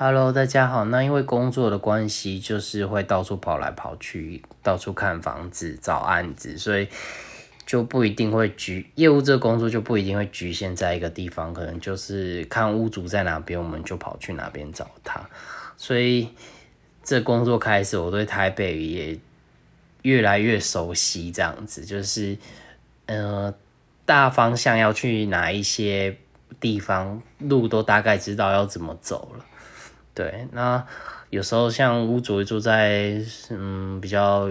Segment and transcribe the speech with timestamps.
[0.00, 0.84] Hello，大家好。
[0.84, 6.86] 那因为工作的关系，就是会到处跑来跑去，到处看房子、找案子，所以
[7.66, 15.20] 就不一定会局业务这工作就不一定会局限在一个地方，可能就是看屋主在哪边，我们就跑去哪边找他。
[15.76, 16.28] 所以
[17.02, 19.18] 这工作开始，我对台北也
[20.02, 22.38] 越来越熟悉，这样子就是
[23.06, 23.52] 呃
[24.06, 26.16] 大方向要去哪一些
[26.60, 29.44] 地方，路都大概知道要怎么走了。
[30.18, 30.84] 对，那
[31.30, 34.48] 有时候像屋主住在嗯比较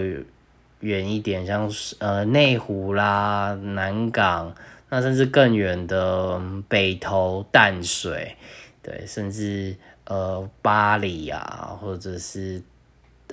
[0.80, 4.54] 远一点，像呃内湖啦、南港，
[4.88, 6.40] 那甚至更远的
[6.70, 8.34] 北投、淡水，
[8.82, 12.62] 对，甚至呃巴黎啊，或者是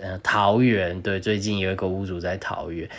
[0.02, 2.90] 呃桃园，对，最近有一个屋主在桃园，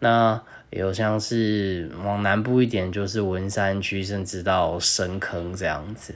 [0.00, 6.14] 那有像是往南部一点，就是文山区，甚至到深坑这样子。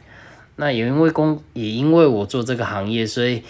[0.61, 3.43] 那也因为工，也因为我做这个行业，所以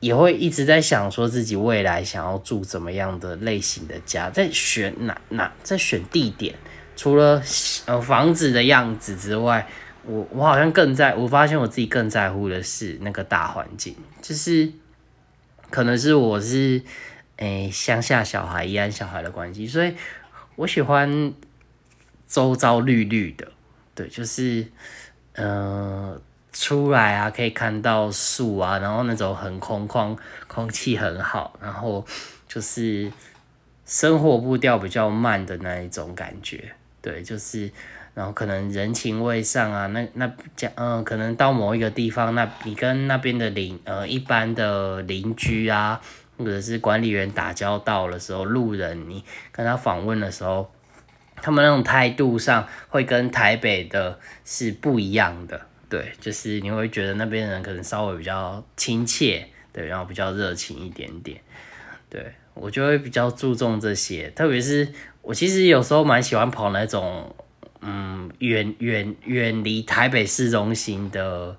[0.00, 6.56] 也会一直在想说自己未来想要住怎么样的类型的家，在选哪哪，在选地点。
[6.96, 7.40] 除了
[7.86, 9.68] 呃房子的样子之外，
[10.04, 14.72] 我我好像更在，我发现我自己更在乎的是那个大环境，就是
[15.70, 16.82] 可能是我是
[17.36, 19.94] 诶乡下小孩、宜安小孩的关系，所以
[20.56, 21.32] 我喜欢
[22.26, 23.52] 周遭绿绿的，
[23.94, 24.66] 对，就是。
[25.36, 26.20] 嗯，
[26.54, 30.16] 出来啊，可以看到树啊，然后那种很空旷，
[30.46, 32.06] 空气很好，然后
[32.48, 33.12] 就是
[33.84, 37.70] 生活步调比较慢的那一种感觉，对，就是
[38.14, 46.00] 然后可能人情味上啊，那那讲嗯，可能到某一个地方，那你跟那边的邻呃一般的邻居啊，
[46.38, 50.70] 或者是管理员打交道的时候，路人你跟他访问的时候。
[51.42, 61.40] 他们那种态度上会跟台北的是不一样的，对，就是你会觉得那边人可能稍微比较亲切，对，然后比较热情一点点，
[62.08, 64.88] 对我就会比较注重这些，特别是
[65.22, 67.34] 我其实有时候蛮喜欢跑那种，
[67.80, 71.56] 嗯，远远远离台北市中心的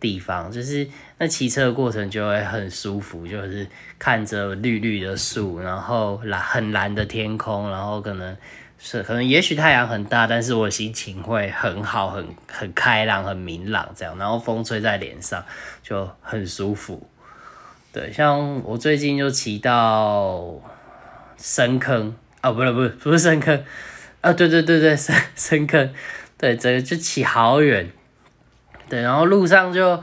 [0.00, 0.86] 地方，就是
[1.18, 3.66] 那骑车的过程就会很舒服，就是
[3.98, 8.36] 看着绿绿的树，然后蓝很蓝的天空，然后可能。
[8.78, 15.44] 是，可能也许太阳很大，但是我心情会很好，很很开朗，很明朗这样，然后风吹在脸上
[15.82, 17.08] 就很舒服。
[17.92, 20.60] 对，像我最近就骑到
[21.36, 23.64] 深坑，啊，不是不是不是深坑，
[24.20, 25.92] 啊，对对对对深深坑，
[26.38, 27.90] 对，这个就骑好远，
[28.88, 30.02] 对，然后路上就。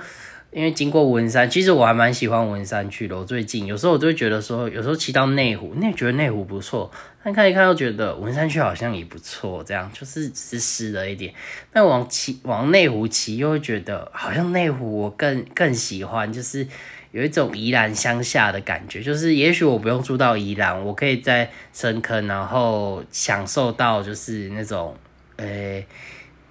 [0.51, 3.17] 因为经过文山，其实我还蛮喜欢文山区的。
[3.17, 6.89] 我最近有时候我就会觉得说，有时候骑到内湖，那觉得内湖不错，
[7.25, 11.33] 但看一看又觉得文山区好像也不错，这样就是湿湿了一点。
[11.73, 16.67] 但往骑往内湖骑，又会觉得好像内湖我更更喜欢，就是
[17.09, 19.01] 有一种宜兰乡下的感觉。
[19.01, 24.95] 就是也许我不用住到宜兰，我可以在深坑，然后享受到就是那种，
[25.37, 25.83] 呃，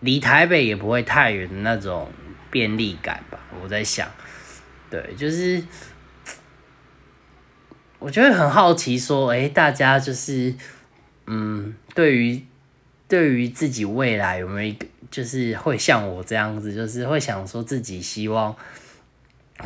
[0.01, 2.09] 离台北也不会太远的那种。
[2.51, 4.09] 便利感吧，我在想，
[4.89, 5.61] 对，就是
[7.99, 10.55] 我觉得很好奇，说，哎，大家就是，
[11.27, 12.45] 嗯，对于
[13.09, 18.55] 对于自己未来有没有一个，就是会像我这样子，就是会想说自己希望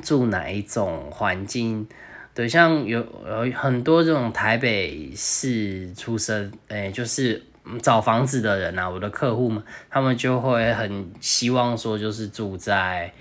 [0.02, 1.86] 住哪一种环境？
[2.34, 7.44] 对，像有有很多这种台北市出生，哎，就是。
[7.82, 13.12] 找房子的人啊，我的客户们，他们就会很希望说，就是住在，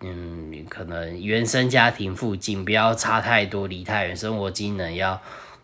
[0.00, 5.20] 嗯，可能原生家庭附近，不要差太多，离太远，生活机能要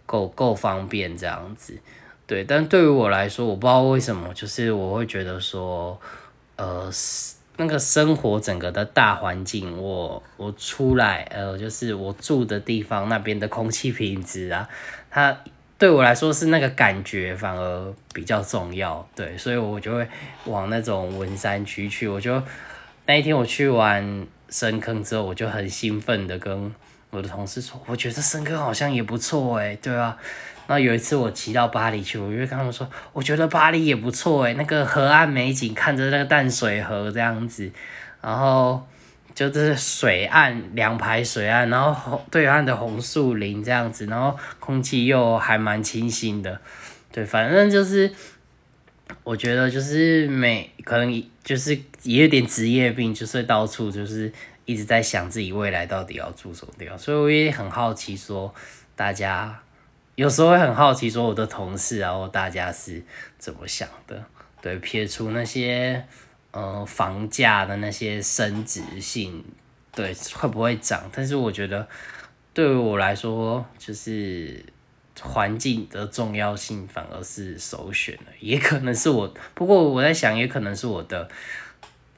[0.07, 1.79] 够够方便这样子。
[2.27, 6.01] 对，但对于我来说，我不知道为什么，就是我会觉得说，
[6.57, 6.91] 呃，
[7.57, 14.69] 那个生活整个的大环境，我我出来，呃，就是我住的地方那边的空气品质啊，
[15.11, 15.37] 它。
[15.79, 20.07] 对我来说是那个感觉反而比较重要，对，所以我就会
[20.45, 22.07] 往那种文山区去。
[22.07, 22.41] 我就
[23.07, 26.75] 那一天我去完深坑之后，我就很兴奋的跟
[27.11, 30.17] 我的同事说，我觉得深坑好像也不错诶，对啊。
[30.67, 37.71] 然后有一次我骑到巴黎去，我就跟他们说，我觉得巴黎也不错诶，那个河岸美景，看着那个淡水河这样子，
[38.21, 38.87] 然后。
[39.35, 46.61] 就是水岸两排水岸，然后对岸的红树林这样子，然后空气又还蛮清新的，
[47.11, 48.13] 对，反正就是
[49.25, 54.33] 我觉得就是每可能就是也有点职业病，就是到处就是
[54.65, 58.55] 一直在想自己未来到底要住什么地方，所以我也很好奇说
[58.95, 59.63] 大家
[60.15, 63.03] 有时候会很好奇说我的同事然后大家是
[63.39, 64.25] 怎么想的，
[64.61, 66.05] 对，撇除那些。
[66.55, 69.43] 呃，房价的那些升值性
[69.91, 71.89] 对会不会涨，但是我觉得
[72.53, 74.63] 对于我来说，就是
[75.21, 81.29] 环境的重要性反而是首选了，也可能是我，不过我在想，也可能是我的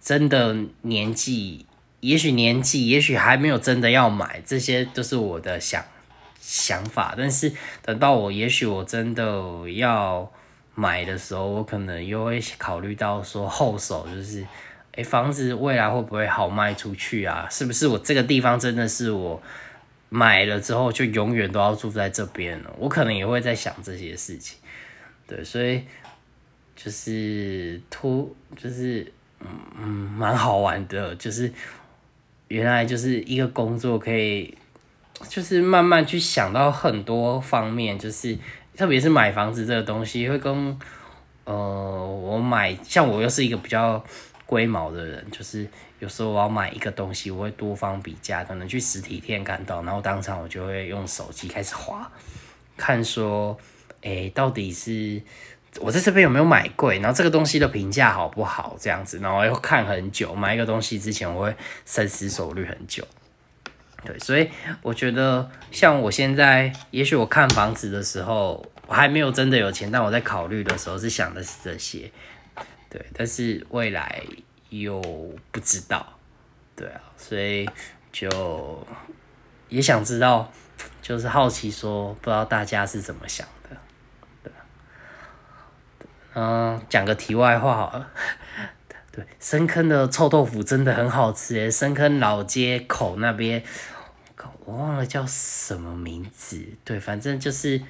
[0.01, 1.67] 真的年纪，
[2.01, 5.85] 也许年纪，也许还没有真的要买，这些都是我的想
[6.41, 7.53] 想法，但是
[7.83, 10.31] 等到我，也许我真的要
[10.75, 14.47] 买的时候，我可能又会考虑到说后手就是。
[14.97, 17.49] 哎，房子未来会不会好卖出去啊？
[17.51, 19.43] 是不是我这个地方真的是我
[20.17, 22.73] 买了之后就永远都要住在这边了？
[22.79, 24.57] 我可能也会在想这些事情。
[25.27, 25.83] 对，所以
[26.77, 31.53] 就是突就是嗯嗯蛮好玩的，就是
[32.47, 34.57] 原来就是一个工作可以
[35.29, 38.39] 就是慢慢去想到很多方面，就是
[38.77, 40.79] 特别是买房子这个东西会跟
[41.43, 44.05] 呃我买像我又是一个比较。
[44.47, 45.67] 龟毛的人，就是
[45.99, 52.11] 有时候我要买一个东西，我会多方比价，可能去实体店看到，然后当场我就会用手机开始划，
[52.77, 53.59] 看说，
[54.03, 55.23] 哎，到底是
[55.81, 61.57] 我在这边有没有买贵，然后这个东西的评价好不好，这样子，然后要看很久，买一个东西之前我会
[61.87, 63.03] 深思熟虑很久，
[64.05, 64.51] 对，所以
[64.83, 72.11] 我觉得像我现在，也许我看房子的时候，我还没有真的有钱，但我在考虑的时候是想的是这些。
[72.95, 74.23] 对，但是未来
[74.71, 75.03] 又
[75.51, 76.17] 不知道，
[76.77, 77.69] 对啊，所以
[78.13, 78.87] 就
[79.69, 80.53] 也想知道，
[81.03, 83.77] 就是好奇说，不知道大家是怎么想的，
[84.45, 84.53] 对，
[86.35, 88.09] 嗯，讲个题外话好了，
[89.11, 93.65] 对，深坑的臭豆腐真的很好吃诶，深坑老街口那边，
[94.67, 97.83] 我忘了叫什么名字，对，反正就是。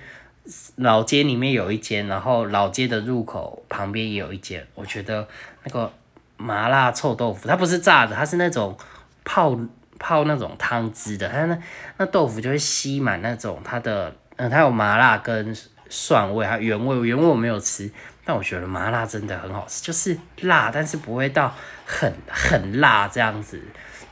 [0.76, 4.67] 老街里面有一间，然后老街的入口旁边也有一间。
[4.75, 5.26] 我觉得
[5.62, 5.91] 那个
[6.37, 8.76] 麻辣臭豆腐，它不是炸的，它是那种
[9.25, 9.58] 泡
[9.99, 11.26] 泡那种汤汁的。
[11.29, 11.58] 它那
[11.96, 15.56] 那豆腐就会吸满那种它的，嗯，它有麻辣跟
[15.88, 17.08] 蒜味，还有原味。
[17.08, 17.91] 原味我没有吃，
[18.23, 21.55] 但我觉得麻辣真的很好吃，就是辣，但是不会到
[21.87, 23.58] 很很辣这样子。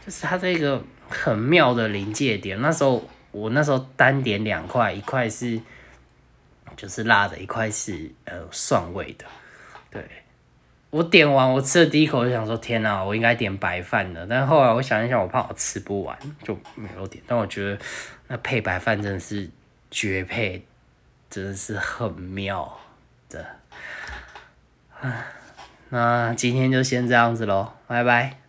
[0.06, 2.58] 就是它这个很妙的临界点。
[2.62, 5.60] 那时候我那时候单点两块，一块是。
[6.76, 9.24] 就是辣的一块是呃蒜味的，
[9.90, 10.04] 对
[10.90, 17.22] 我点完我吃了第一口就想说天哪，我应该点白饭的，但后来我想一想，我怕我吃不完就没有点。
[17.26, 17.78] 但我觉得
[18.28, 19.48] 那配白饭真的是
[19.90, 20.66] 绝配，
[21.30, 22.78] 真的是很妙
[23.30, 23.46] 的。
[25.88, 28.41] 那今天就先这样子喽，拜拜。